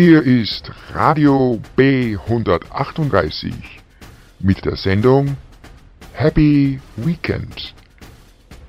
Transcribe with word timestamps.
Hier 0.00 0.22
ist 0.22 0.70
Radio 0.94 1.60
B138 1.76 3.52
mit 4.38 4.64
der 4.64 4.76
Sendung 4.76 5.36
Happy 6.12 6.78
Weekend. 6.94 7.74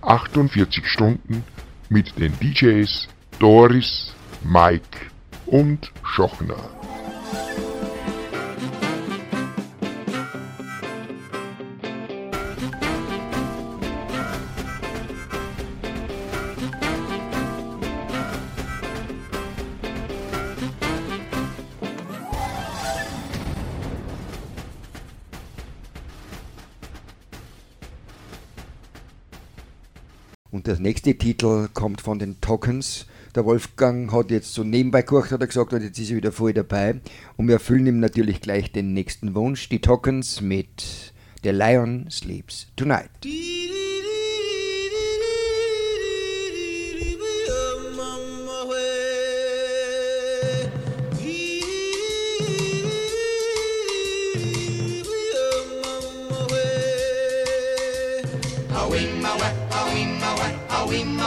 48 0.02 0.88
Stunden 0.88 1.44
mit 1.88 2.18
den 2.18 2.34
DJs 2.40 3.08
Doris, 3.38 4.12
Mike 4.44 5.12
und 5.46 5.92
Schochner. 6.02 6.72
Der 30.70 30.80
nächste 30.80 31.16
Titel 31.16 31.68
kommt 31.74 32.00
von 32.00 32.20
den 32.20 32.42
Tokens. 32.42 33.08
Der 33.34 33.44
Wolfgang 33.44 34.14
hat 34.14 34.30
jetzt 34.30 34.54
so 34.54 34.64
nebenbei 34.64 35.02
gekocht, 35.02 35.32
hat 35.32 35.42
er 35.42 35.48
gesagt, 35.48 35.74
und 35.74 35.82
jetzt 35.82 35.98
ist 35.98 36.12
er 36.12 36.18
wieder 36.18 36.32
voll 36.32 36.54
dabei. 36.54 37.02
Und 37.38 37.48
wir 37.48 37.56
erfüllen 37.56 37.88
ihm 37.88 38.00
natürlich 38.00 38.40
gleich 38.40 38.72
den 38.72 38.94
nächsten 38.94 39.34
Wunsch. 39.34 39.68
Die 39.70 39.82
Tokens 39.82 40.42
mit 40.42 41.12
The 41.44 41.50
Lion 41.50 42.06
Sleeps 42.12 42.68
Tonight. 42.76 43.10
In 60.92 61.20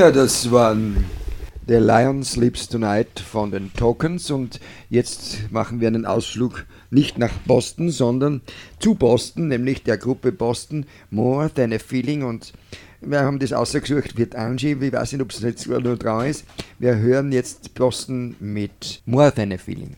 Ja, 0.00 0.10
das 0.10 0.50
waren 0.50 1.04
The 1.68 1.74
Lion 1.74 2.24
Sleeps 2.24 2.70
Tonight 2.70 3.20
von 3.20 3.50
den 3.50 3.70
Tokens 3.74 4.30
und 4.30 4.58
jetzt 4.88 5.52
machen 5.52 5.82
wir 5.82 5.88
einen 5.88 6.06
Ausflug 6.06 6.64
nicht 6.88 7.18
nach 7.18 7.34
Boston, 7.44 7.90
sondern 7.90 8.40
zu 8.78 8.94
Boston, 8.94 9.48
nämlich 9.48 9.82
der 9.82 9.98
Gruppe 9.98 10.32
Boston 10.32 10.86
More 11.10 11.52
Than 11.52 11.74
a 11.74 11.78
Feeling 11.78 12.22
und 12.22 12.54
wir 13.02 13.20
haben 13.20 13.38
das 13.40 13.52
ausgesucht, 13.52 14.16
wird 14.16 14.36
Angie, 14.36 14.72
ich 14.80 14.90
weiß 14.90 15.12
nicht, 15.12 15.20
ob 15.20 15.32
es 15.32 15.40
jetzt 15.40 15.66
nur 15.66 15.98
dran 15.98 16.28
ist. 16.28 16.46
Wir 16.78 16.96
hören 16.96 17.30
jetzt 17.30 17.74
Boston 17.74 18.36
mit 18.40 19.02
More 19.04 19.34
Than 19.34 19.52
a 19.52 19.58
Feeling. 19.58 19.96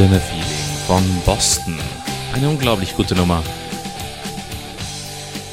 A 0.00 0.20
Feeling 0.20 0.44
von 0.86 1.02
Boston. 1.26 1.76
Eine 2.32 2.48
unglaublich 2.48 2.94
gute 2.94 3.16
Nummer. 3.16 3.42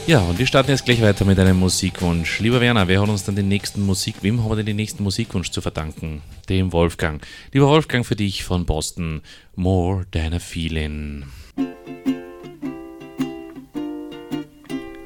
Ja, 0.05 0.19
und 0.19 0.37
wir 0.37 0.45
starten 0.45 0.69
jetzt 0.69 0.85
gleich 0.85 1.01
weiter 1.01 1.25
mit 1.25 1.39
einem 1.39 1.57
Musikwunsch. 1.57 2.41
Lieber 2.41 2.61
Werner, 2.61 2.87
wer 2.87 3.01
hat 3.01 3.09
uns 3.09 3.23
denn 3.23 3.35
den 3.35 3.47
nächsten 3.47 3.83
Musik, 3.83 4.17
wem 4.21 4.43
haben 4.43 4.51
wir 4.51 4.57
denn 4.57 4.67
den 4.67 4.75
nächsten 4.75 5.01
Musikwunsch 5.01 5.49
zu 5.49 5.61
verdanken? 5.61 6.21
Dem 6.47 6.71
Wolfgang. 6.73 7.25
Lieber 7.53 7.67
Wolfgang, 7.67 8.05
für 8.05 8.15
dich 8.15 8.43
von 8.43 8.65
Boston. 8.67 9.21
More 9.55 10.05
Than 10.11 10.35
a 10.35 10.39
Feeling. 10.39 11.23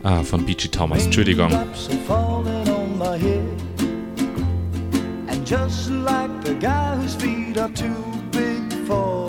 Ah, 0.04 0.22
von 0.24 0.46
B.G. 0.46 0.68
Thomas, 0.68 1.06
Entschuldigung. 1.06 1.50
Just 5.46 5.90
like 5.90 6.30
the 6.44 6.54
guy 6.54 6.96
whose 6.98 7.16
feet 7.16 7.58
are 7.58 7.70
too 7.70 7.96
big 8.32 8.72
for 8.86 9.29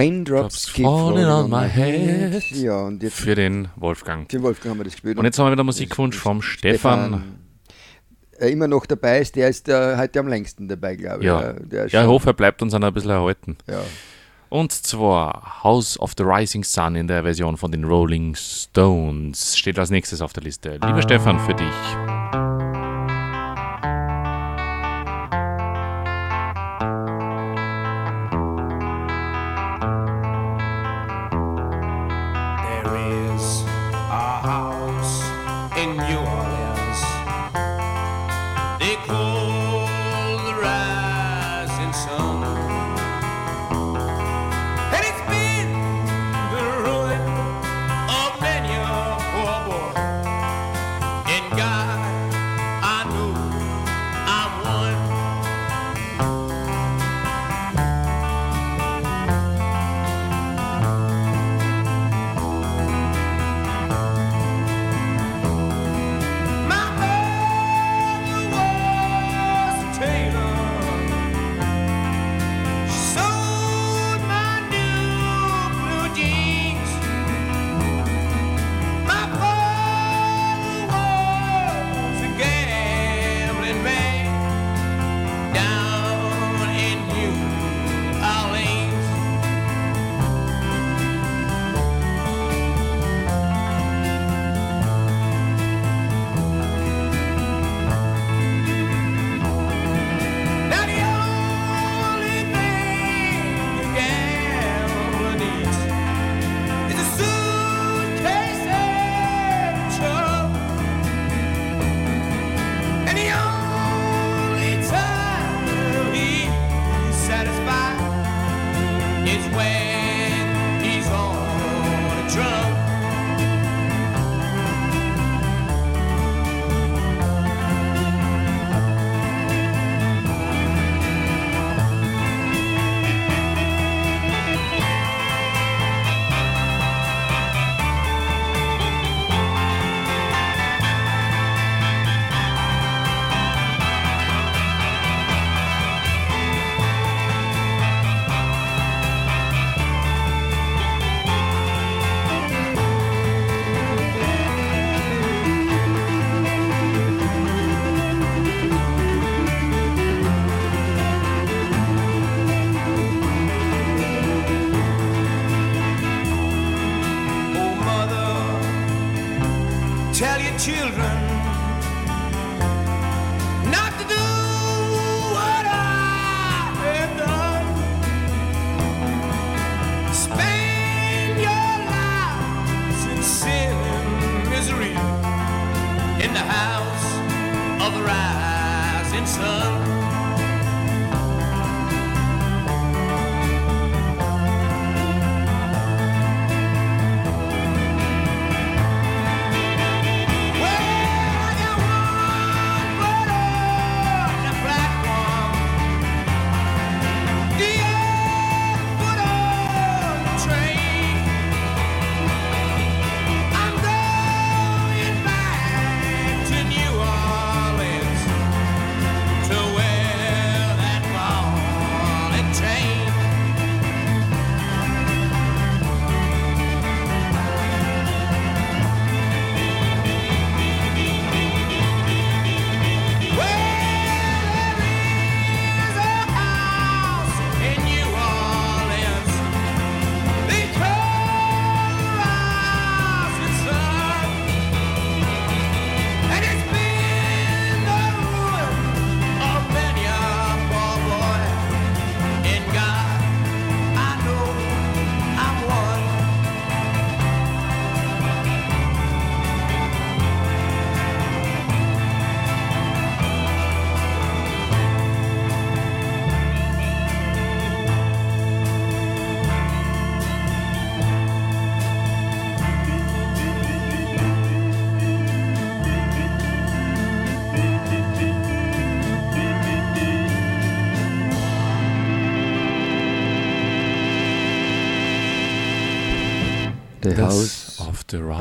Raindrops 0.00 0.72
keep 0.72 0.84
falling 0.84 1.26
on 1.26 1.50
my 1.50 1.68
head. 1.68 2.42
Ja, 2.52 2.80
und 2.82 3.02
jetzt 3.02 3.16
Für 3.20 3.34
den 3.34 3.68
Wolfgang. 3.76 4.30
für 4.30 4.42
Wolfgang 4.42 4.72
haben 4.72 4.78
wir 4.80 4.84
das 4.84 4.94
gespielt. 4.94 5.18
Und 5.18 5.24
jetzt 5.24 5.38
haben 5.38 5.46
wir 5.46 5.52
wieder 5.52 5.64
Musikwunsch 5.64 6.16
vom 6.16 6.42
Stefan. 6.42 7.36
äh, 8.38 8.50
immer 8.50 8.68
noch 8.68 8.86
dabei 8.86 9.20
ist, 9.20 9.36
der 9.36 9.48
ist 9.48 9.68
äh, 9.68 9.96
heute 9.96 10.20
am 10.20 10.28
längsten 10.28 10.68
dabei, 10.68 10.96
glaube 10.96 11.20
ich. 11.20 11.26
Ja, 11.26 11.52
der 11.52 11.84
ist 11.86 11.92
ja 11.92 12.00
ich 12.00 12.04
schon- 12.04 12.12
hoffe, 12.14 12.30
er 12.30 12.34
bleibt 12.34 12.62
uns 12.62 12.72
ein 12.74 12.92
bisschen 12.94 13.10
erhalten. 13.10 13.56
Ja. 13.68 13.80
Und 14.48 14.72
zwar 14.72 15.62
House 15.62 15.98
of 16.00 16.14
the 16.18 16.24
Rising 16.24 16.64
Sun 16.64 16.96
in 16.96 17.06
der 17.06 17.22
Version 17.22 17.56
von 17.56 17.70
den 17.70 17.84
Rolling 17.84 18.34
Stones 18.34 19.56
steht 19.56 19.78
als 19.78 19.90
nächstes 19.90 20.20
auf 20.22 20.32
der 20.32 20.42
Liste. 20.42 20.72
Lieber 20.72 21.02
Stefan, 21.02 21.38
für 21.38 21.54
dich. 21.54 22.19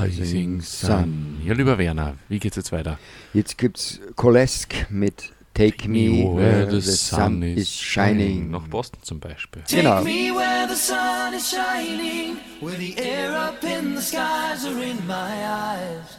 Rising 0.10 0.62
Sun. 0.62 1.42
Ja, 1.46 1.54
lieber 1.54 1.78
Werner, 1.78 2.16
wie 2.28 2.40
geht's 2.40 2.56
jetzt 2.56 2.72
weiter? 2.72 2.98
Jetzt 3.34 3.58
gibt's 3.58 4.00
Colesk 4.16 4.74
mit 4.90 5.32
Take 5.54 5.90
Me, 5.90 6.24
Where 6.36 6.70
the, 6.70 6.82
Sun 6.82 7.44
is 7.44 7.70
Shining. 7.70 8.50
Nach 8.50 8.68
Boston 8.68 9.00
zum 9.04 9.20
Beispiel. 9.20 9.62
Take 9.64 9.82
genau. 9.82 10.02
me 10.04 10.34
where 10.34 10.68
the 10.68 10.76
sun 10.76 11.34
is 11.34 11.50
shining, 11.50 12.38
where 12.62 12.78
the 12.78 12.96
air 12.98 13.36
up 13.36 13.64
in 13.64 13.96
the 13.96 14.02
skies 14.02 14.66
are 14.66 14.82
in 14.82 15.06
my 15.06 15.14
eyes. 15.14 16.18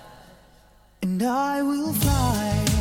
And 1.02 1.22
I 1.22 1.62
will 1.62 1.94
fly. 1.94 2.79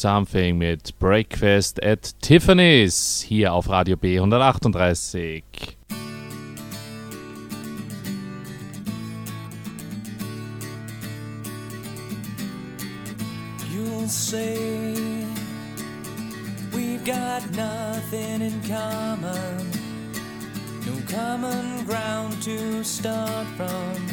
Something 0.00 0.56
mit 0.56 0.98
Breakfast 0.98 1.82
at 1.82 2.18
Tiffany's 2.22 3.20
hier 3.20 3.52
auf 3.52 3.68
Radio 3.68 3.98
B138. 3.98 5.42
You'll 13.70 14.08
say 14.08 14.56
we've 16.72 17.04
got 17.04 17.42
nothing 17.54 18.40
in 18.40 18.58
common, 18.62 19.70
no 20.86 20.94
common 21.14 21.84
ground 21.84 22.42
to 22.44 22.82
start 22.82 23.46
from, 23.58 24.06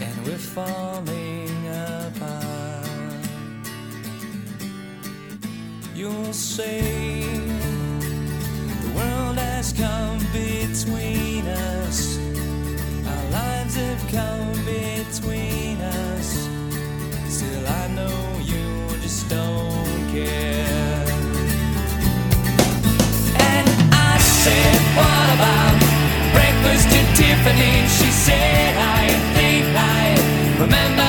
and 0.00 0.26
we're 0.26 0.36
falling 0.36 1.68
apart. 1.68 2.61
you'll 6.02 6.32
say 6.32 6.80
the 8.82 8.92
world 8.92 9.38
has 9.38 9.72
come 9.72 10.18
between 10.32 11.46
us, 11.46 12.18
our 13.12 13.26
lives 13.30 13.76
have 13.76 14.02
come 14.10 14.52
between 14.64 15.76
us. 15.80 16.28
Still, 17.28 17.66
I 17.82 17.86
know 17.98 18.18
you 18.52 18.98
just 19.00 19.28
don't 19.28 20.00
care. 20.10 21.06
And 23.50 23.66
I 24.10 24.18
said, 24.42 24.78
What 24.98 25.26
about 25.36 25.76
breakfast 26.34 26.86
to 26.94 27.00
Tiffany? 27.18 27.74
She 27.98 28.10
said, 28.26 28.74
I 28.98 29.04
think 29.36 29.64
I 29.76 30.62
remember. 30.64 31.01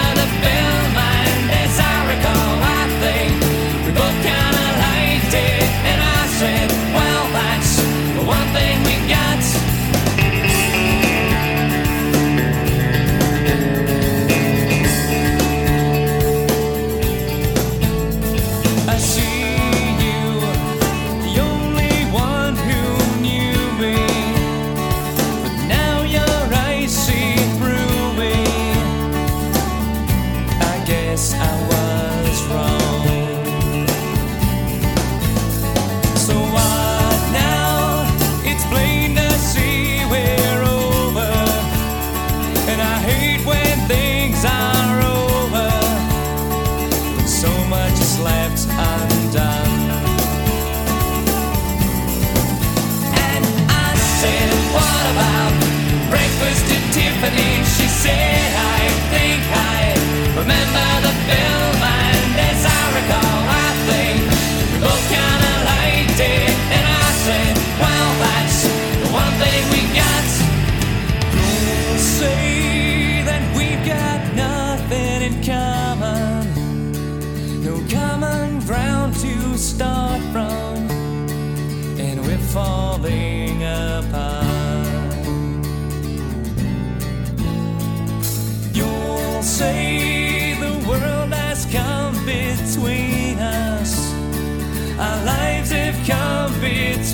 said, 54.23 54.49
What 54.75 55.03
about 55.13 55.53
breakfast 56.09 56.65
at 56.75 56.83
Tiffany? 56.93 57.51
She 57.75 57.87
said, 57.87 58.32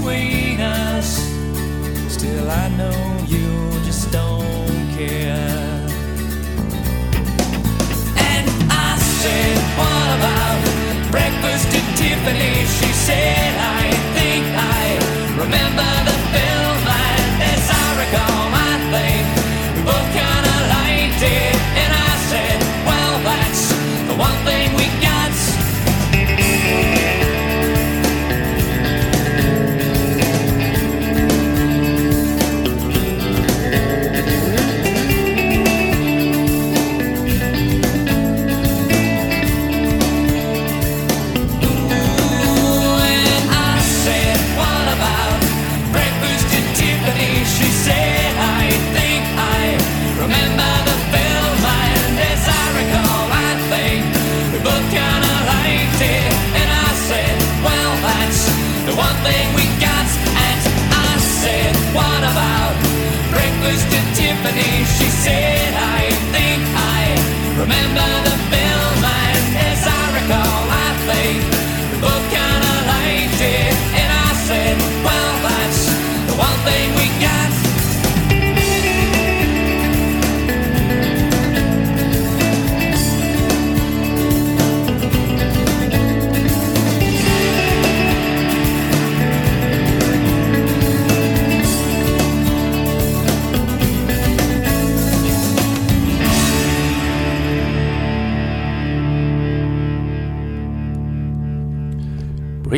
between 0.09 0.59
us. 0.59 1.17
Still, 2.11 2.49
I 2.49 2.67
know 2.69 3.25
you 3.27 3.71
just 3.85 4.11
don't 4.11 4.87
care. 4.97 5.85
And 8.17 8.45
I 8.71 8.97
said, 8.97 9.57
What 9.77 10.07
about 10.17 11.11
breakfast 11.11 11.69
at 11.79 11.87
Tiffany? 11.97 12.55
She 12.77 12.91
said, 13.07 13.51
I 13.81 13.91
think 14.17 14.45
I 14.57 14.83
remember 15.43 15.89
the 16.09 16.18
everything 59.39 59.55
we 59.55 59.65
got. 59.79 60.07
And 60.35 60.59
I 60.91 61.17
said, 61.19 61.75
What 61.95 62.21
about 62.23 62.75
breakfast 63.31 63.87
at 63.87 64.07
Tiffany? 64.15 64.85
She 64.97 65.09
said, 65.09 65.73
I 65.75 66.11
think 66.33 66.61
I 66.75 67.59
remember 67.59 68.07
the 68.29 68.38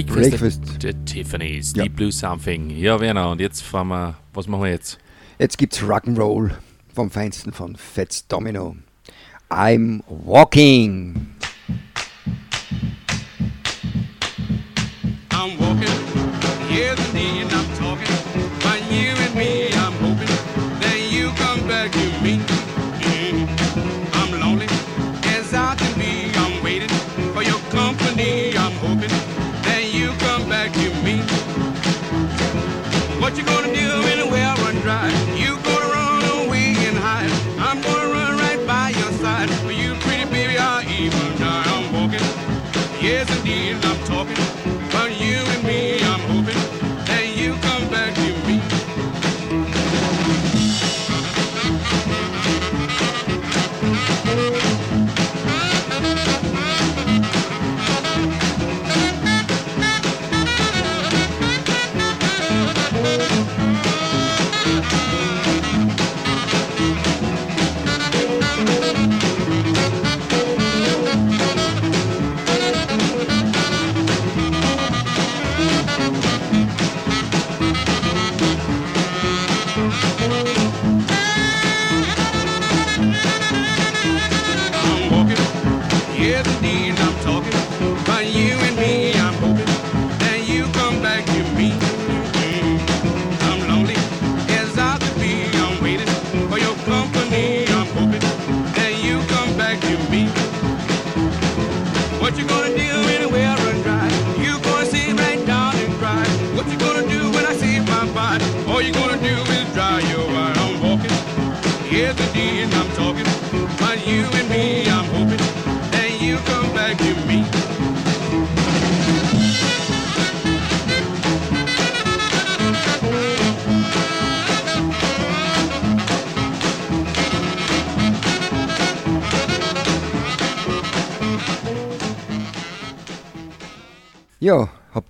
Breakfast. 0.08 0.62
The 0.82 0.94
Tiffany's, 1.06 1.74
Ja. 1.76 1.84
Deep 1.84 1.96
Blue 1.96 2.12
Something. 2.12 2.70
Ja, 2.70 3.00
Werner, 3.00 3.30
und 3.32 3.42
jetzt 3.42 3.62
fahren 3.62 3.88
wir, 3.90 4.16
was 4.34 4.48
machen 4.48 4.64
wir 4.64 4.70
jetzt? 4.72 4.98
Jetzt 5.40 5.58
gibt's 5.58 5.82
Rock'n'Roll 5.82 6.52
vom 6.94 7.10
Feinsten 7.10 7.52
von 7.52 7.76
Fats 7.76 8.28
Domino. 8.28 8.76
I'm 9.50 10.02
walking. 10.08 11.28
I'm 15.32 15.58
walking, 15.60 15.88
yes 16.70 17.11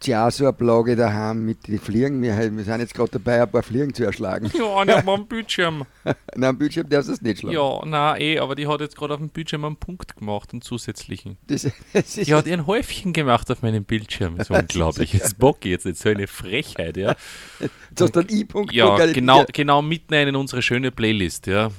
habt 0.02 0.08
ihr 0.08 0.20
auch 0.20 0.32
so 0.32 0.46
eine 0.46 0.54
Plage 0.54 0.96
daheim 0.96 1.46
mit 1.46 1.68
den 1.68 1.78
Fliegen? 1.78 2.24
Wir, 2.24 2.36
wir 2.36 2.64
sind 2.64 2.80
jetzt 2.80 2.96
gerade 2.96 3.12
dabei, 3.12 3.44
ein 3.44 3.52
paar 3.52 3.62
Fliegen 3.62 3.94
zu 3.94 4.04
erschlagen. 4.04 4.52
Ja, 4.58 4.96
hab 4.96 5.06
mal 5.06 5.14
am 5.14 5.28
Bildschirm. 5.28 5.86
Nein, 6.04 6.44
am 6.44 6.58
Bildschirm 6.58 6.90
darfst 6.90 7.10
du 7.10 7.14
es 7.14 7.22
nicht 7.22 7.42
schlagen. 7.42 7.56
Ja, 7.56 7.82
na 7.86 8.20
eh, 8.20 8.40
aber 8.40 8.56
die 8.56 8.66
hat 8.66 8.82
jetzt 8.82 8.96
gerade 8.96 9.14
auf 9.14 9.20
dem 9.20 9.30
Bildschirm 9.30 9.64
einen 9.64 9.76
Punkt 9.76 10.18
gemacht, 10.18 10.54
einen 10.54 10.64
zusätzlichen. 10.64 11.38
Das, 11.46 11.68
das 11.94 12.14
Die 12.16 12.34
hat 12.34 12.48
ihren 12.48 12.66
Häufchen 12.66 13.14
gemacht 13.14 13.52
auf 13.52 13.62
meinem 13.62 13.84
Bildschirm. 13.84 14.38
Das 14.38 14.50
ist 14.50 14.60
unglaublich. 14.60 15.14
Jetzt 15.14 15.38
bock 15.38 15.58
ich 15.66 15.72
jetzt, 15.72 15.86
jetzt 15.86 16.02
so 16.02 16.10
eine 16.10 16.26
Frechheit, 16.26 16.98
ja. 16.98 17.16
du 17.96 18.04
hast 18.04 18.18
einen 18.18 18.30
I-Punkt. 18.30 18.74
Ja, 18.74 19.06
genau, 19.06 19.46
genau 19.54 19.84
mitten 19.84 20.16
in 20.16 20.36
unsere 20.36 20.64
schöne 20.64 20.92
Playlist, 20.92 21.46
ja. 21.46 21.70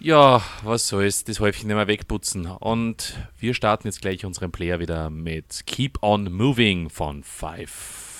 Ja. 0.00 0.42
Was 0.62 0.88
soll's, 0.88 1.24
das 1.24 1.40
Häufchen 1.40 1.68
mehr 1.68 1.88
wegputzen. 1.88 2.46
Und 2.46 3.14
wir 3.38 3.54
starten 3.54 3.88
jetzt 3.88 4.00
gleich 4.00 4.24
unseren 4.24 4.52
Player 4.52 4.78
wieder 4.78 5.10
mit 5.10 5.66
Keep 5.66 6.02
On 6.02 6.32
Moving 6.32 6.88
von 6.88 7.22
Five. 7.24 8.17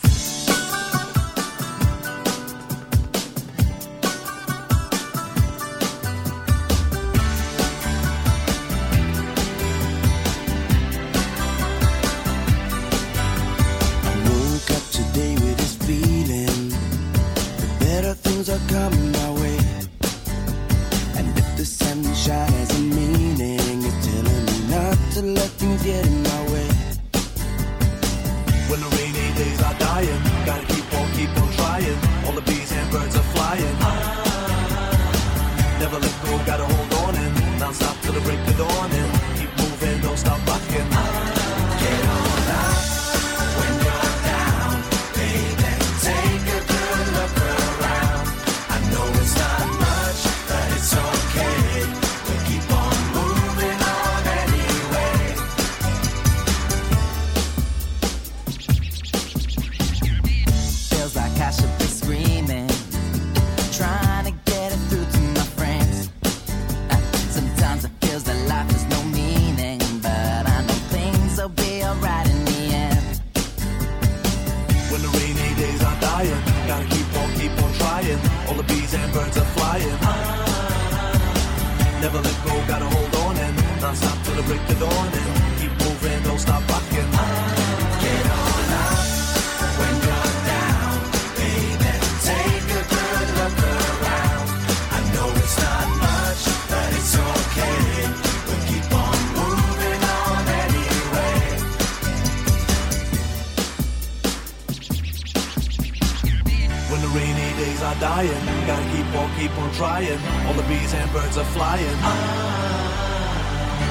Gotta 108.27 108.83
keep 108.91 109.07
on, 109.15 109.31
keep 109.39 109.59
on 109.59 109.71
trying. 109.75 110.19
All 110.47 110.55
the 110.55 110.63
bees 110.65 110.93
and 110.93 111.11
birds 111.13 111.39
are 111.39 111.45
flying. 111.55 111.99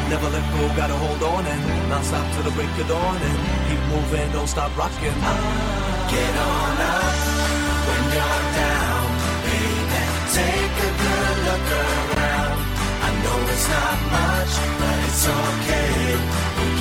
Never 0.10 0.30
let 0.30 0.44
go, 0.52 0.68
gotta 0.76 0.96
hold 0.96 1.24
on 1.24 1.46
and 1.46 1.90
not 1.90 2.04
stop 2.04 2.26
till 2.34 2.44
the 2.44 2.52
break 2.52 2.70
of 2.80 2.88
dawn 2.88 3.18
and 3.18 3.38
keep 3.68 3.82
moving, 3.88 4.32
don't 4.32 4.48
stop 4.48 4.76
rocking. 4.78 5.16
Get 6.12 6.34
on 6.36 6.76
up 6.92 7.16
when 7.88 8.04
you're 8.16 8.44
down, 8.60 9.08
baby. 9.48 10.04
Take 10.36 10.78
a 10.88 10.92
good 11.04 11.38
look 11.48 11.68
around. 11.80 12.60
I 13.08 13.10
know 13.24 13.40
it's 13.54 13.68
not 13.76 13.98
much, 14.12 14.54
but 14.80 14.98
it's 15.08 15.28
okay. 15.28 16.77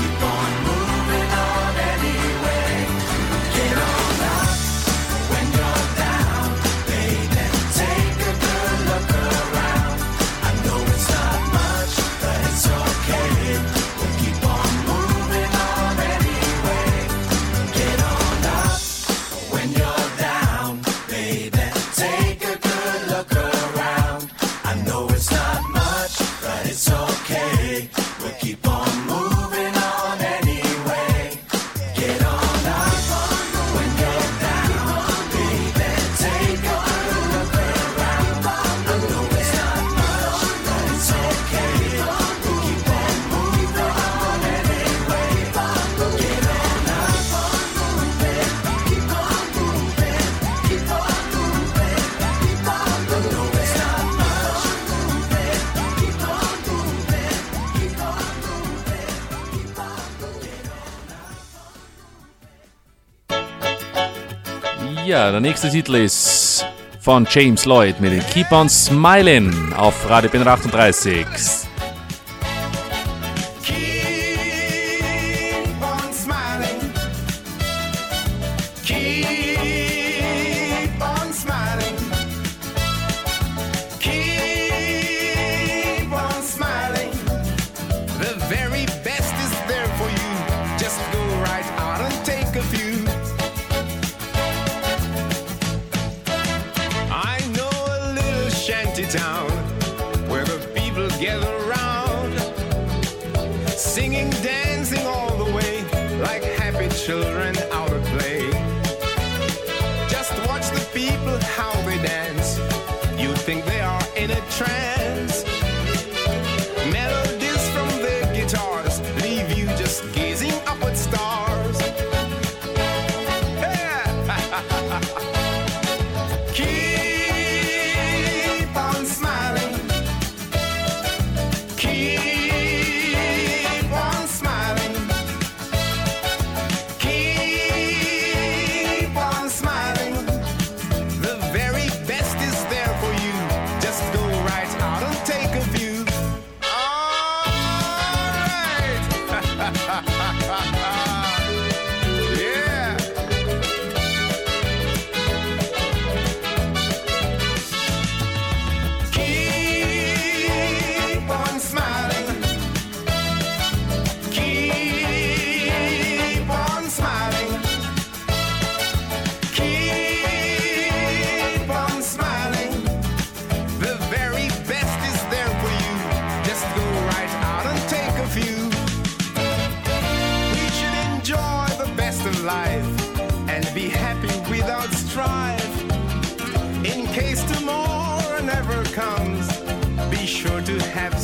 Der 65.32 65.40
nächste 65.40 65.68
Titel 65.70 65.96
ist 65.96 66.64
von 67.00 67.26
James 67.28 67.64
Lloyd 67.64 68.00
mit 68.00 68.12
dem 68.12 68.24
Keep 68.30 68.52
on 68.52 68.68
Smiling 68.68 69.72
auf 69.72 70.08
Radio 70.08 70.30
38. 70.30 71.26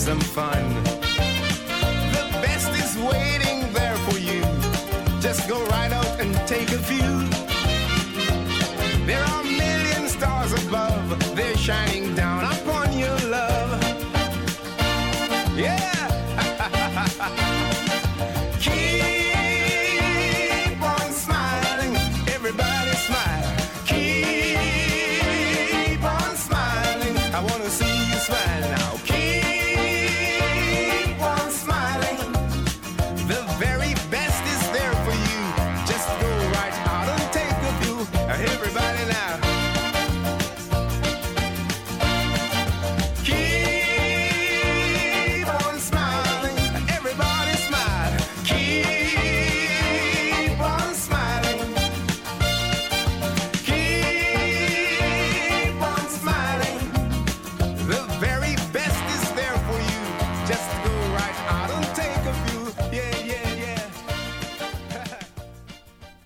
some 0.02 0.18
fun. 0.18 0.82
The 0.82 2.24
best 2.42 2.70
is 2.70 2.98
waiting 2.98 3.72
there 3.72 3.96
for 3.98 4.18
you. 4.18 4.40
Just 5.20 5.48
go 5.48 5.64
right 5.66 5.92
out 5.92 6.18
and 6.18 6.34
take 6.44 6.72
a 6.72 6.80
view. 6.90 7.12
There 9.06 9.22
are 9.22 9.44
million 9.44 10.08
stars 10.08 10.52
above, 10.66 11.36
they're 11.36 11.56
shining 11.56 12.11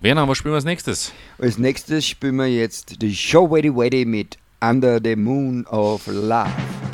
Werner, 0.07 0.29
was 0.29 0.39
spielen 0.39 0.53
wir 0.53 0.59
als 0.59 0.65
nächstes? 0.65 1.13
Als 1.37 1.59
nächstes 1.59 2.07
spielen 2.07 2.37
wir 2.37 2.47
jetzt 2.47 3.03
die 3.03 3.13
Show 3.13 3.51
Weddy 3.51 3.75
Weddy 3.75 4.05
mit 4.05 4.39
Under 4.61 5.01
the 5.03 5.17
Moon 5.17 5.67
of 5.67 6.07
Love. 6.07 6.86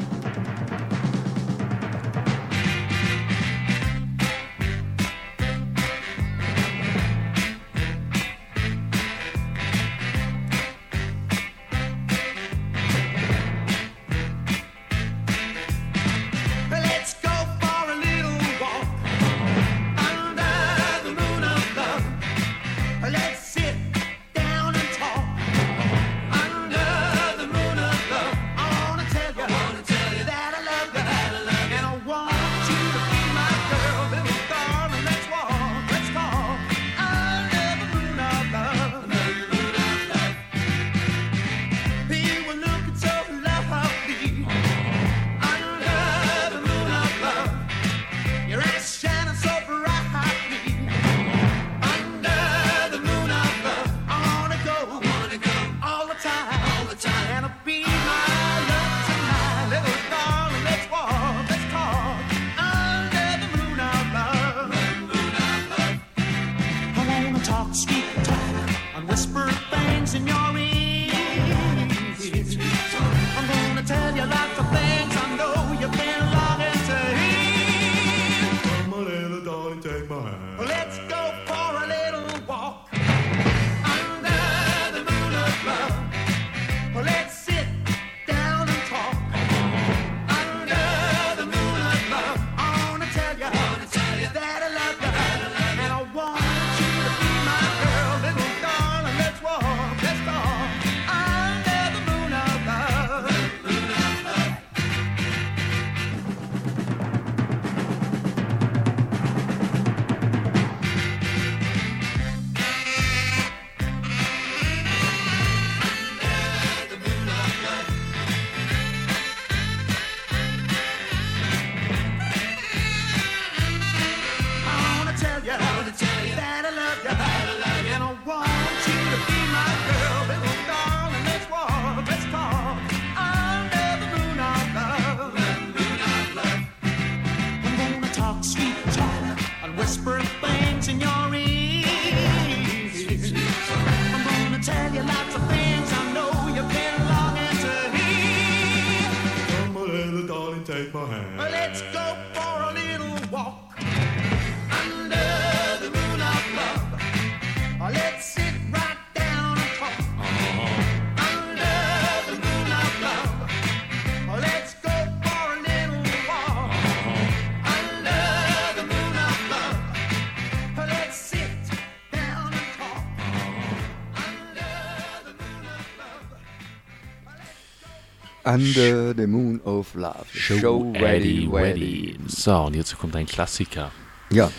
Under 178.53 179.15
the 179.17 179.27
Moon 179.27 179.61
of 179.65 179.95
Love. 179.95 180.27
Show 180.33 180.93
Ready, 180.95 181.49
Ready. 181.51 182.17
So, 182.27 182.65
und 182.65 182.77
jetzt 182.77 182.99
kommt 182.99 183.17
ein 183.17 183.27
Klassiker. 183.27 183.91
Ja. 184.31 184.51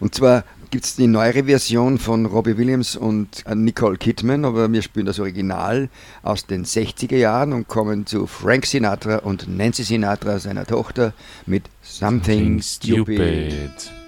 Und 0.00 0.14
zwar 0.14 0.44
gibt 0.70 0.84
es 0.84 0.96
die 0.96 1.06
neuere 1.06 1.44
Version 1.44 1.98
von 1.98 2.26
Robbie 2.26 2.58
Williams 2.58 2.96
und 2.96 3.46
äh, 3.46 3.54
Nicole 3.54 3.96
Kidman, 3.96 4.44
aber 4.44 4.70
wir 4.70 4.82
spielen 4.82 5.06
das 5.06 5.18
Original 5.18 5.88
aus 6.22 6.46
den 6.46 6.64
60er 6.64 7.16
Jahren 7.16 7.52
und 7.52 7.68
kommen 7.68 8.06
zu 8.06 8.26
Frank 8.26 8.66
Sinatra 8.66 9.16
und 9.18 9.48
Nancy 9.48 9.84
Sinatra, 9.84 10.38
seiner 10.38 10.66
Tochter, 10.66 11.14
mit 11.46 11.64
Something, 11.82 12.60
Stupid. 12.60 13.20
I 13.20 14.07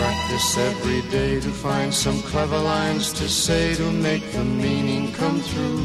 Practice 0.00 0.56
every 0.56 1.02
day 1.10 1.40
to 1.40 1.50
find 1.50 1.92
some 1.92 2.22
clever 2.22 2.56
lines 2.58 3.12
to 3.12 3.28
say 3.28 3.74
to 3.74 3.92
make 3.92 4.24
the 4.32 4.42
meaning 4.42 5.12
come 5.12 5.40
through. 5.40 5.84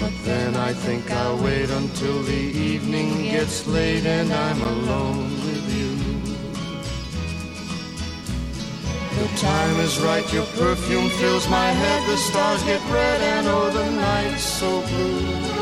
But 0.00 0.12
then 0.22 0.54
I 0.54 0.72
think 0.72 1.10
I'll 1.10 1.42
wait 1.42 1.70
until 1.70 2.22
the 2.22 2.44
evening 2.72 3.24
gets 3.24 3.66
late 3.66 4.06
and 4.06 4.32
I'm 4.32 4.62
alone 4.62 5.30
with 5.46 5.66
you. 5.76 5.92
The 9.18 9.28
time 9.38 9.80
is 9.80 9.98
right, 9.98 10.32
your 10.32 10.46
perfume 10.54 11.08
fills 11.18 11.48
my 11.48 11.70
head, 11.82 12.08
the 12.08 12.16
stars 12.16 12.62
get 12.62 12.80
red 12.92 13.20
and 13.20 13.48
oh, 13.48 13.70
the 13.70 13.90
night's 13.90 14.44
so 14.44 14.80
blue. 14.82 15.61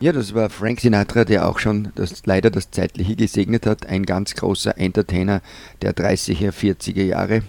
Ja, 0.00 0.12
das 0.12 0.32
war 0.34 0.48
Frank 0.48 0.80
Sinatra, 0.80 1.24
der 1.24 1.48
auch 1.48 1.58
schon 1.58 1.90
das, 1.96 2.24
leider 2.24 2.50
das 2.50 2.70
Zeitliche 2.70 3.16
gesegnet 3.16 3.66
hat. 3.66 3.86
Ein 3.86 4.06
ganz 4.06 4.34
großer 4.34 4.78
Entertainer 4.78 5.42
der 5.82 5.92
30er, 5.94 6.52
40er 6.52 7.02
Jahre 7.02 7.42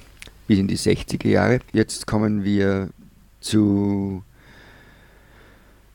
bis 0.49 0.57
in 0.57 0.67
die 0.67 0.77
60er 0.77 1.27
Jahre. 1.27 1.59
Jetzt 1.71 2.07
kommen 2.07 2.43
wir 2.43 2.89
zu 3.39 4.23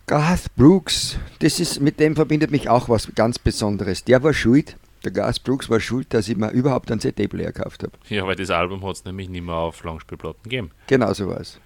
Garth 0.06 0.54
Brooks. 0.54 1.18
Das 1.40 1.58
ist, 1.58 1.80
mit 1.80 1.98
dem 1.98 2.14
verbindet 2.14 2.52
mich 2.52 2.68
auch 2.68 2.88
was 2.88 3.12
ganz 3.16 3.38
Besonderes. 3.38 4.04
Der 4.04 4.22
war 4.22 4.32
schuld, 4.32 4.76
der 5.04 5.10
Garth 5.10 5.42
Brooks 5.42 5.68
war 5.68 5.80
schuld, 5.80 6.14
dass 6.14 6.28
ich 6.28 6.36
mir 6.36 6.50
überhaupt 6.50 6.90
einen 6.92 7.00
CD-Player 7.00 7.50
gekauft 7.52 7.82
habe. 7.82 7.92
Ja, 8.08 8.24
weil 8.26 8.36
das 8.36 8.50
Album 8.50 8.86
hat 8.86 8.94
es 8.94 9.04
nämlich 9.04 9.28
nicht 9.28 9.44
mehr 9.44 9.56
auf 9.56 9.82
Langspielplatten 9.82 10.44
gegeben. 10.44 10.70
Genau 10.86 11.12
so 11.12 11.28
was. 11.28 11.58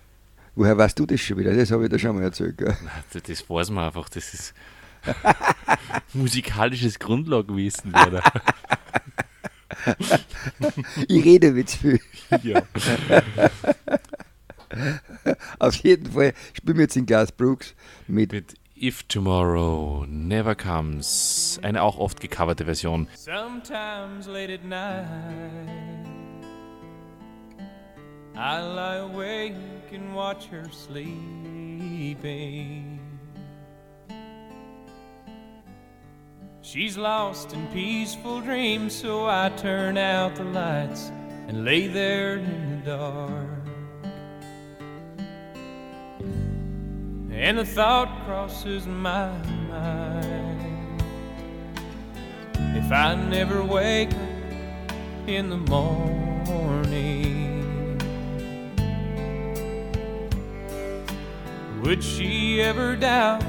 Woher 0.56 0.76
weißt 0.76 0.98
du 0.98 1.04
das 1.04 1.20
schon 1.20 1.36
wieder? 1.36 1.54
Das 1.54 1.70
habe 1.70 1.84
ich 1.84 1.90
dir 1.90 1.98
schon 1.98 2.16
mal 2.16 2.22
erzählt. 2.22 2.56
Gell? 2.56 2.74
Das, 3.12 3.22
das 3.22 3.48
weiß 3.48 3.70
man 3.70 3.84
einfach, 3.84 4.08
das 4.08 4.32
ist 4.32 4.54
musikalisches 6.12 6.98
Grundlagenwissen. 6.98 7.92
Oder? 7.94 8.22
Ich 11.08 11.24
rede 11.24 11.52
mit 11.52 11.70
viel. 11.70 12.00
ja. 12.42 12.62
Auf 15.58 15.74
jeden 15.76 16.12
Fall 16.12 16.34
spielen 16.52 16.76
wir 16.76 16.84
jetzt 16.84 16.96
in 16.96 17.06
Garth 17.06 17.36
Brooks 17.36 17.74
mit 18.06 18.32
Mit 18.32 18.54
If 18.80 19.02
Tomorrow 19.04 20.04
Never 20.06 20.54
Comes, 20.54 21.58
eine 21.62 21.82
auch 21.82 21.98
oft 21.98 22.20
gecoverte 22.20 22.64
Version. 22.64 23.08
Sometimes 23.14 24.28
late 24.28 24.52
at 24.54 24.64
night, 24.64 25.06
I 28.36 28.60
lie 28.60 28.98
awake 28.98 29.56
and 29.92 30.14
watch 30.14 30.48
her 30.50 30.70
sleeping. 30.70 32.18
She's 36.70 36.98
lost 36.98 37.54
in 37.54 37.66
peaceful 37.68 38.42
dreams, 38.42 38.94
so 38.94 39.24
I 39.26 39.48
turn 39.56 39.96
out 39.96 40.34
the 40.34 40.44
lights 40.44 41.10
and 41.46 41.64
lay 41.64 41.86
there 41.86 42.36
in 42.36 42.82
the 42.84 42.90
dark. 42.90 43.64
And 47.30 47.56
the 47.56 47.64
thought 47.64 48.22
crosses 48.26 48.86
my 48.86 49.30
mind 49.70 51.00
if 52.76 52.92
I 52.92 53.14
never 53.14 53.64
wake 53.64 54.12
up 54.12 55.26
in 55.26 55.48
the 55.48 55.56
morning, 55.56 56.36
would 61.82 62.04
she 62.04 62.60
ever 62.60 62.94
doubt 62.94 63.42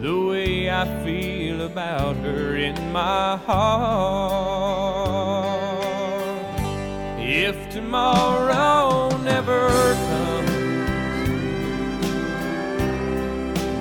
the 0.00 0.16
way 0.28 0.70
I 0.70 0.84
feel 1.04 1.62
about 1.62 2.16
her 2.16 2.56
in 2.56 2.92
my 2.92 3.36
heart. 3.36 4.78
If 7.18 7.68
tomorrow 7.70 9.08
never 9.18 9.68
comes, 10.08 10.50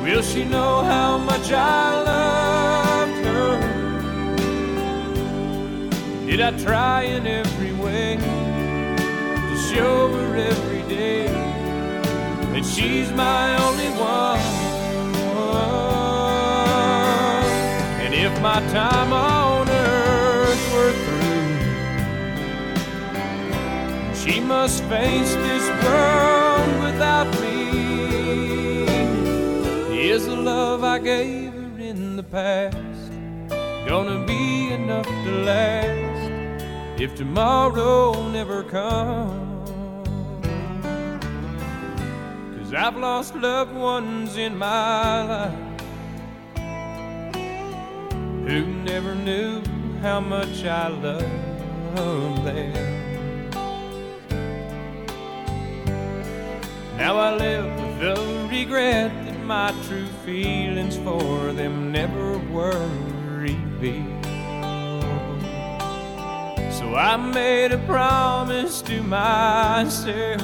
will 0.02 0.24
she 0.24 0.44
know 0.44 0.82
how 0.84 1.20
much 1.20 1.52
I 1.52 2.02
loved 2.02 3.26
her? 3.26 3.60
Did 6.26 6.42
I 6.42 6.52
try 6.58 7.04
in 7.04 7.28
every 7.28 7.74
way 7.74 8.18
to 8.18 9.58
show 9.72 10.08
her 10.12 10.36
every 10.36 10.82
day 10.96 11.28
that 11.28 12.66
she's 12.66 13.12
my 13.12 13.56
only 13.64 13.90
one? 13.92 14.37
If 18.28 18.42
my 18.42 18.60
time 18.72 19.14
on 19.14 19.70
earth 19.70 20.74
were 20.74 20.92
through, 21.06 21.52
she 24.14 24.42
must 24.42 24.84
face 24.86 25.34
this 25.48 25.66
world 25.84 26.70
without 26.84 27.30
me. 27.40 27.56
Is 30.10 30.26
the 30.26 30.36
love 30.36 30.84
I 30.84 31.00
gave 31.00 31.54
her 31.54 31.80
in 31.80 32.18
the 32.18 32.24
past 32.24 33.12
gonna 33.88 34.26
be 34.26 34.74
enough 34.74 35.08
to 35.08 35.32
last 35.52 37.02
if 37.02 37.16
tomorrow 37.16 38.30
never 38.30 38.62
comes? 38.64 39.70
Cause 42.58 42.74
I've 42.74 42.98
lost 42.98 43.36
loved 43.36 43.74
ones 43.74 44.36
in 44.36 44.58
my 44.58 45.24
life 45.24 45.67
who 48.48 48.66
never 48.66 49.14
knew 49.14 49.62
how 50.02 50.22
much 50.22 50.64
I 50.64 50.88
loved 50.88 52.46
them. 52.46 52.74
Now 56.96 57.18
I 57.18 57.36
live 57.36 57.66
with 57.66 58.00
the 58.00 58.48
regret 58.50 59.12
that 59.26 59.44
my 59.44 59.74
true 59.86 60.08
feelings 60.26 60.96
for 60.96 61.52
them 61.52 61.92
never 61.92 62.38
were 62.38 62.90
revealed. 63.28 64.24
So 66.72 66.96
I 66.96 67.18
made 67.18 67.74
a 67.74 67.80
promise 67.86 68.82
to 68.84 69.04
myself 69.04 70.42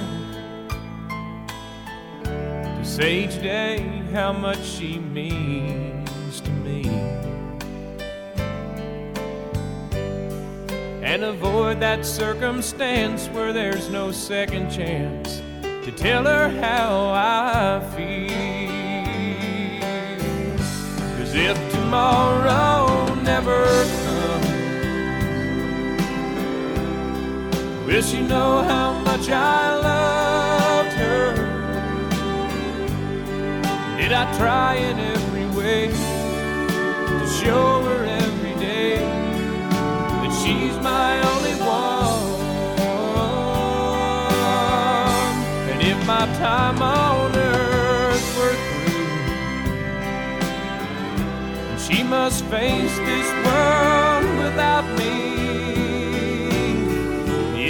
to 2.26 2.84
say 2.84 3.24
each 3.24 3.42
day 3.42 3.78
how 4.12 4.34
much 4.34 4.62
she 4.62 5.00
means 5.00 6.42
to 6.42 6.52
me. 6.52 7.33
And 11.14 11.26
avoid 11.26 11.80
that 11.82 12.08
circumstance 12.08 13.28
where 13.28 13.54
there's 13.54 13.88
no 13.88 14.12
second 14.12 14.72
chance 14.72 15.44
to 15.62 15.92
tell 15.92 16.24
her 16.26 16.50
how 16.50 17.12
I 17.14 17.80
feel. 17.96 18.32
Cause 21.20 21.36
if 21.36 21.72
tomorrow 21.72 23.14
never 23.22 23.64
comes, 24.06 24.48
will 27.86 28.02
she 28.02 28.20
know 28.22 28.64
how 28.64 28.94
much 29.02 29.30
I 29.30 29.76
loved 29.76 30.94
her? 30.94 31.36
Did 34.00 34.14
I 34.14 34.36
try 34.36 34.78
in 34.78 35.00
every 35.00 35.46
way 35.56 35.90
to 35.90 37.28
show 37.28 37.84
her 37.84 38.13
she's 40.44 40.78
my 40.80 41.22
only 41.32 41.56
one? 41.56 42.42
And 45.70 45.82
if 45.82 45.98
my 46.06 46.26
time 46.38 46.82
on 46.82 47.34
earth 47.34 48.38
were 48.38 48.58
through, 48.68 49.08
she 51.86 52.04
must 52.04 52.44
face 52.46 52.96
this 53.10 53.30
world 53.46 54.26
without 54.44 54.86
me, 55.00 55.14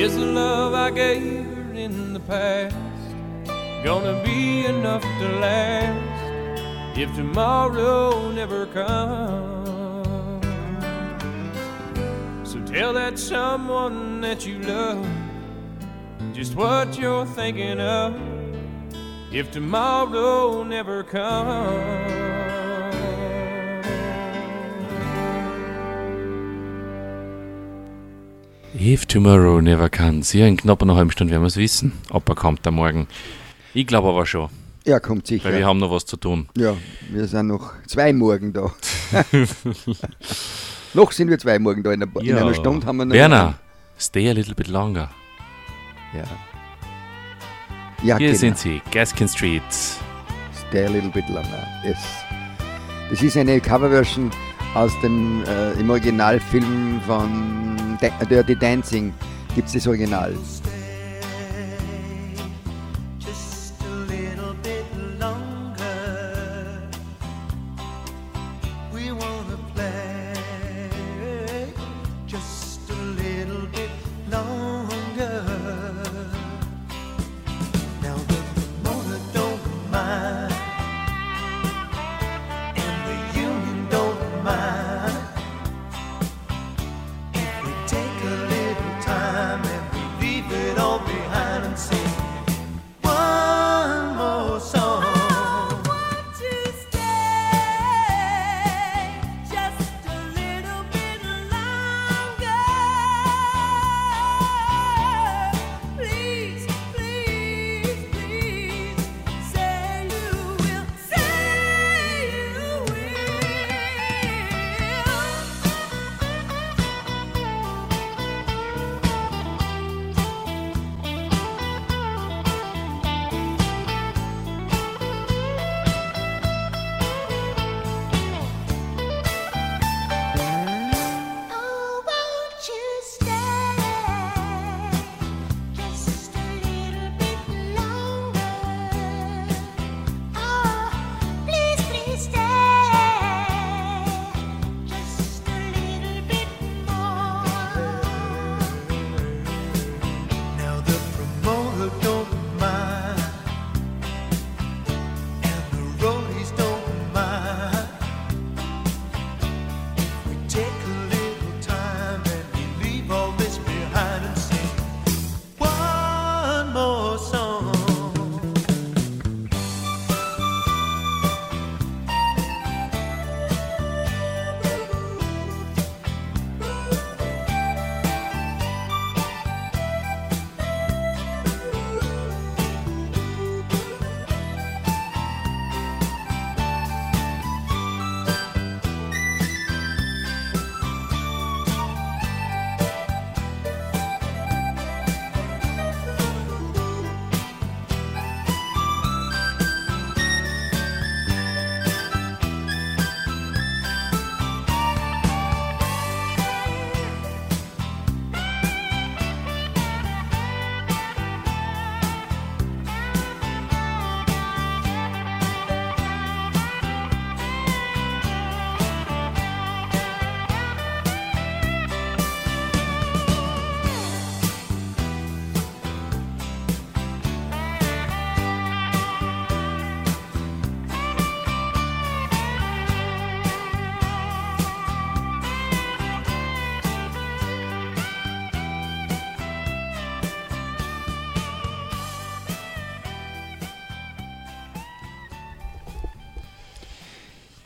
is 0.01 0.15
the 0.15 0.26
love 0.26 0.74
I 0.74 0.89
gave 0.89 1.45
her 1.45 1.74
in 1.74 2.13
the 2.13 2.19
past 2.21 2.76
gonna 3.84 4.24
be 4.24 4.65
enough 4.65 5.03
to 5.03 5.28
last 5.39 6.97
if 6.97 7.13
tomorrow 7.15 8.32
never 8.32 8.65
comes? 8.67 9.53
Tell 12.74 12.93
that 12.93 13.19
someone 13.19 14.19
that 14.21 14.45
you 14.45 14.57
love 14.59 15.05
just 16.34 16.55
what 16.55 16.97
you're 16.97 17.26
thinking 17.26 17.80
of 17.80 18.15
if 19.32 19.51
tomorrow 19.51 20.63
never 20.63 21.03
comes. 21.03 22.24
If 28.76 29.05
Tomorrow 29.05 29.61
Never 29.61 29.88
Comes. 29.88 30.34
Ja, 30.34 30.45
in 30.47 30.57
knapp 30.57 30.82
einer 30.82 30.95
halben 30.95 31.11
Stunde 31.11 31.32
werden 31.32 31.43
wir 31.43 31.47
es 31.47 31.57
wissen, 31.57 31.93
ob 32.09 32.28
er 32.28 32.36
kommt 32.36 32.65
am 32.67 32.76
Morgen. 32.76 33.07
Ich 33.74 33.86
glaube 33.88 34.09
aber 34.09 34.26
schon, 34.26 34.49
Ja, 34.86 34.99
kommt 34.99 35.28
sicher. 35.28 35.45
weil 35.45 35.59
wir 35.59 35.65
haben 35.65 35.78
noch 35.80 35.91
was 35.91 36.05
zu 36.05 36.17
tun. 36.17 36.47
Ja, 36.57 36.76
wir 37.09 37.28
sind 37.28 37.47
noch 37.47 37.71
zwei 37.88 38.11
Morgen 38.13 38.51
da. 38.51 38.74
noch 40.94 41.12
sind 41.12 41.30
wir 41.30 41.38
zwei 41.39 41.60
Morgen 41.60 41.84
da. 41.84 41.91
In, 41.91 42.04
einer- 42.04 42.22
in 42.22 42.38
einer 42.38 42.54
Stunde 42.54 42.86
haben 42.88 42.98
wir 42.98 43.06
noch. 43.06 43.14
Werner, 43.14 43.56
stay 44.00 44.30
a 44.30 44.34
little 44.34 44.56
bit 44.56 44.68
longer. 44.68 45.10
Ja. 46.14 46.24
Ja, 48.04 48.18
Hier 48.18 48.28
genau. 48.28 48.39
sind 48.39 48.58
sie, 48.58 48.82
Gaskin 48.91 49.28
Street. 49.30 49.62
Stay 49.72 50.86
a 50.86 50.89
little 50.89 51.10
bit 51.10 51.28
longer. 51.30 51.66
Yes. 51.86 51.98
Das 53.10 53.22
ist 53.22 53.38
eine 53.38 53.60
Coverversion 53.62 54.30
aus 54.76 54.91
dem 55.02 55.44
äh, 55.46 55.72
im 55.80 55.89
Originalfilm 55.89 57.00
von 57.08 57.98
Da- 58.02 58.26
Dirty 58.26 58.56
Dancing. 58.56 59.14
Gibt 59.56 59.68
es 59.68 59.74
das 59.74 59.88
Original? 59.88 60.36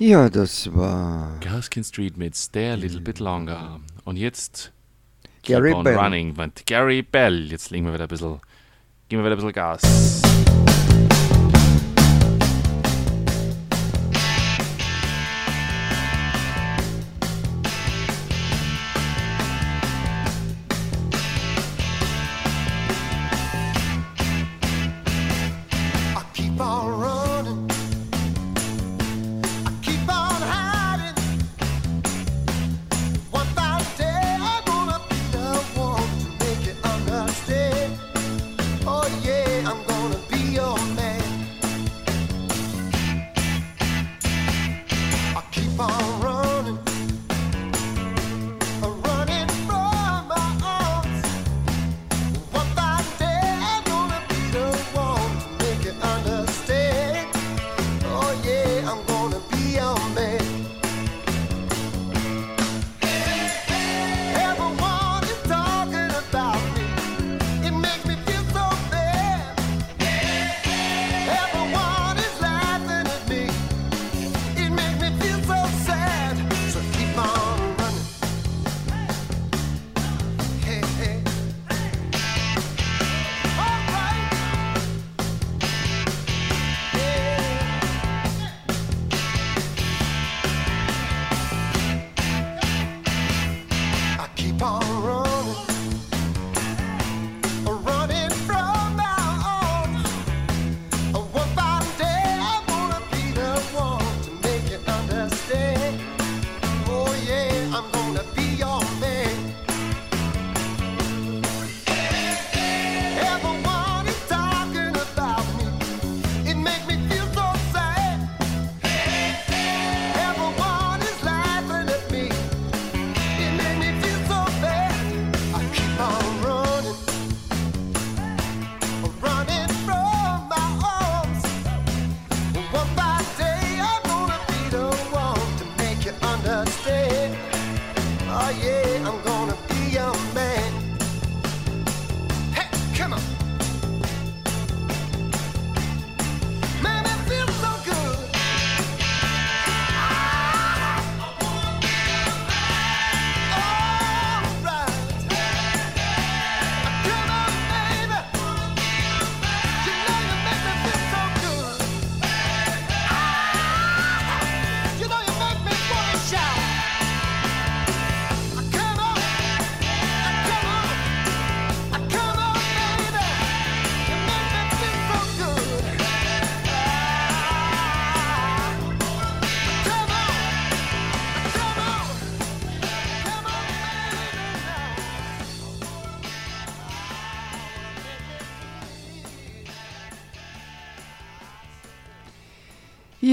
Ja, 0.08 0.30
das 0.30 0.74
war 0.74 1.38
Gaskin 1.42 1.84
Street 1.84 2.16
mit 2.16 2.34
Stay 2.34 2.70
a 2.72 2.76
Little 2.76 3.02
Bit 3.02 3.20
Longer. 3.20 3.82
Und 4.06 4.16
jetzt 4.16 4.72
Gary 5.44 5.76
Bell. 5.84 5.98
Running 5.98 6.34
mit 6.34 6.66
Gary 6.66 7.02
Bell. 7.02 7.52
Jetzt 7.52 7.72
legen 7.72 7.88
wir 7.88 7.94
wieder 7.94 8.06
ein 8.06 8.08
bisschen, 8.08 8.40
geben 9.10 9.22
wir 9.22 9.26
wieder 9.26 9.36
ein 9.36 9.36
bisschen 9.36 9.52
Gas. 9.52 10.27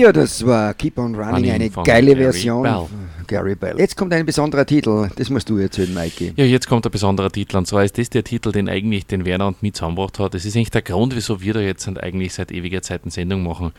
Ja, 0.04 0.12
das 0.12 0.44
war 0.44 0.74
Keep 0.74 0.98
on 0.98 1.14
Running, 1.14 1.34
Running 1.34 1.50
eine 1.50 1.70
geile 1.70 2.14
Gary 2.14 2.24
Version. 2.24 2.62
Bell. 2.62 2.86
Gary 3.26 3.54
Bell. 3.54 3.78
Jetzt 3.78 3.96
kommt 3.96 4.12
ein 4.12 4.26
besonderer 4.26 4.66
Titel, 4.66 5.08
das 5.16 5.30
musst 5.30 5.48
du 5.48 5.56
erzählen, 5.56 5.94
Mikey. 5.94 6.34
Ja, 6.36 6.44
jetzt 6.44 6.68
kommt 6.68 6.84
ein 6.84 6.92
besonderer 6.92 7.30
Titel 7.30 7.56
und 7.56 7.66
zwar 7.66 7.84
ist 7.84 7.96
das 7.96 8.10
der 8.10 8.22
Titel, 8.22 8.52
den 8.52 8.68
eigentlich 8.68 9.06
den 9.06 9.24
Werner 9.24 9.46
und 9.46 9.62
mich 9.62 9.72
zusammengebracht 9.72 10.18
hat. 10.18 10.34
Das 10.34 10.44
ist 10.44 10.56
eigentlich 10.56 10.72
der 10.72 10.82
Grund, 10.82 11.16
wieso 11.16 11.40
wir 11.40 11.54
da 11.54 11.60
jetzt 11.60 11.88
eigentlich 11.88 12.34
seit 12.34 12.52
ewiger 12.52 12.82
Zeit 12.82 13.04
eine 13.04 13.12
Sendung 13.12 13.44
machen. 13.44 13.72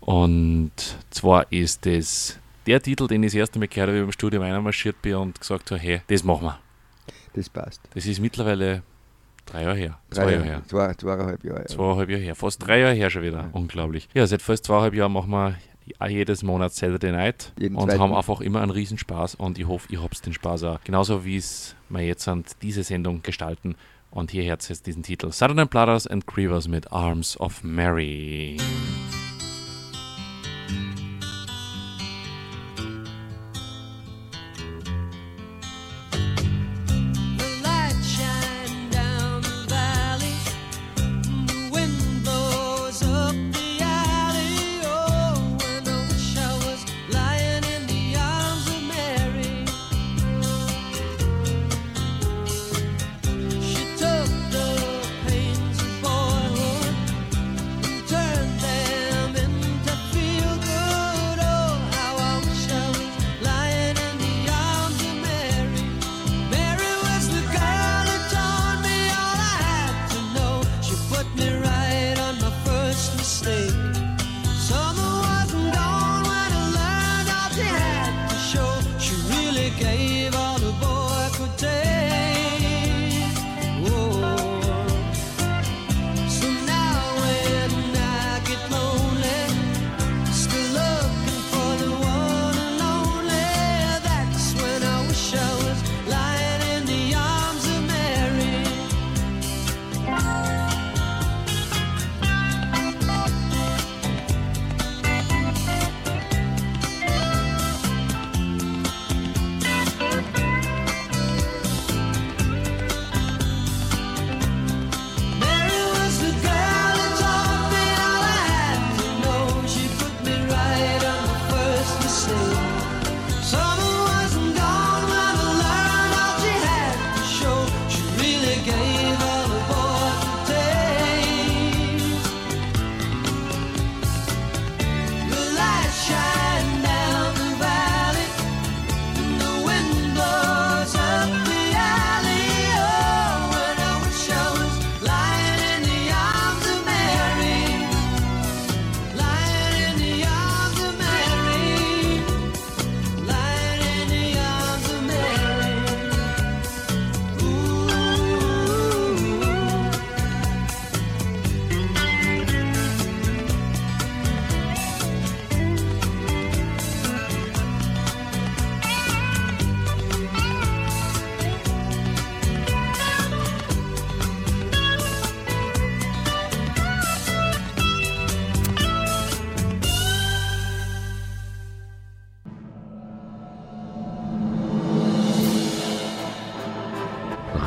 Und 0.00 0.72
zwar 1.10 1.52
ist 1.52 1.84
das 1.84 2.38
der 2.66 2.80
Titel, 2.80 3.06
den 3.06 3.22
ich 3.22 3.32
das 3.32 3.38
erste 3.38 3.58
Mal 3.58 3.68
gehört 3.68 3.88
habe, 3.88 3.98
wie 3.98 4.00
ich 4.00 4.06
im 4.06 4.12
Studium 4.12 4.44
einmarschiert 4.44 5.02
bin 5.02 5.16
und 5.16 5.38
gesagt 5.38 5.70
habe, 5.70 5.82
hey, 5.82 6.00
das 6.06 6.24
machen 6.24 6.44
wir. 6.44 6.58
Das 7.34 7.50
passt. 7.50 7.82
Das 7.92 8.06
ist 8.06 8.20
mittlerweile 8.20 8.80
drei 9.50 9.62
Jahre 9.62 9.76
her. 9.76 9.98
Drei 10.10 10.14
Zwei 10.14 10.20
Jahre, 10.32 10.32
Jahre 10.34 10.44
her. 10.44 10.62
Zwei, 10.66 10.94
zweieinhalb 10.94 11.44
Jahre. 11.44 11.64
Zweieinhalb 11.64 12.10
Jahre 12.10 12.22
her. 12.22 12.34
Fast 12.34 12.66
drei 12.66 12.78
Jahre 12.80 12.94
her 12.94 13.10
schon 13.10 13.22
wieder. 13.22 13.48
Unglaublich. 13.52 14.08
Ja, 14.14 14.26
seit 14.26 14.42
fast 14.42 14.64
zweieinhalb 14.64 14.94
Jahren 14.94 15.12
machen 15.12 15.30
wir 15.30 15.56
jedes 16.08 16.42
Monat 16.42 16.72
Saturday 16.72 17.12
Night 17.12 17.52
Jeden 17.58 17.76
und 17.76 17.88
zweiten. 17.88 18.00
haben 18.00 18.14
einfach 18.14 18.40
immer 18.40 18.60
einen 18.60 18.70
Riesenspaß 18.70 19.36
und 19.36 19.58
ich 19.58 19.66
hoffe, 19.66 19.90
ihr 19.90 20.02
habt 20.02 20.24
den 20.26 20.34
Spaß 20.34 20.64
auch. 20.64 20.80
Genauso 20.84 21.24
wie 21.24 21.36
es 21.36 21.74
wir 21.88 22.02
jetzt 22.02 22.28
an 22.28 22.44
diese 22.62 22.82
Sendung 22.82 23.22
gestalten. 23.22 23.74
Und 24.10 24.30
hier 24.30 24.44
hört 24.44 24.66
jetzt 24.68 24.86
diesen 24.86 25.02
Titel. 25.02 25.30
Southern 25.32 25.68
Brothers 25.68 26.06
and 26.06 26.26
Creevers 26.26 26.66
mit 26.66 26.90
Arms 26.92 27.38
of 27.40 27.62
Mary. 27.62 28.56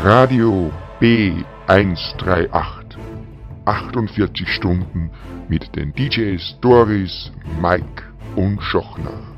Radio 0.03 0.71
B138. 0.99 2.97
48 3.65 4.47
Stunden 4.47 5.11
mit 5.47 5.75
den 5.75 5.93
DJs 5.93 6.57
Doris, 6.59 7.31
Mike 7.61 8.01
und 8.35 8.59
Schochner. 8.63 9.30